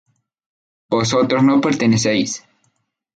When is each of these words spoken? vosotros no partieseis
vosotros 0.89 1.43
no 1.43 1.61
partieseis 1.61 2.43